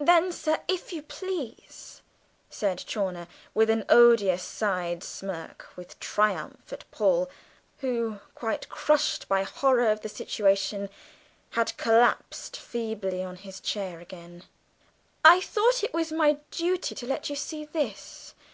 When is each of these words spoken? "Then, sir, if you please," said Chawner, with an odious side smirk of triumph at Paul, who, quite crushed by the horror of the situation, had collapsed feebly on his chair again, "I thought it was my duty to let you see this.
"Then, 0.00 0.32
sir, 0.32 0.60
if 0.68 0.90
you 0.94 1.02
please," 1.02 2.00
said 2.48 2.78
Chawner, 2.78 3.28
with 3.52 3.68
an 3.68 3.84
odious 3.90 4.42
side 4.42 5.04
smirk 5.04 5.68
of 5.76 6.00
triumph 6.00 6.72
at 6.72 6.90
Paul, 6.90 7.28
who, 7.80 8.18
quite 8.34 8.70
crushed 8.70 9.28
by 9.28 9.44
the 9.44 9.50
horror 9.50 9.90
of 9.90 10.00
the 10.00 10.08
situation, 10.08 10.88
had 11.50 11.76
collapsed 11.76 12.56
feebly 12.56 13.22
on 13.22 13.36
his 13.36 13.60
chair 13.60 14.00
again, 14.00 14.44
"I 15.22 15.42
thought 15.42 15.84
it 15.84 15.92
was 15.92 16.10
my 16.10 16.38
duty 16.50 16.94
to 16.94 17.06
let 17.06 17.28
you 17.28 17.36
see 17.36 17.66
this. 17.66 18.32